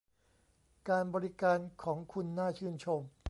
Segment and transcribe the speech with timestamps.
[0.89, 3.01] การบริการของคุณน่าชื่นชม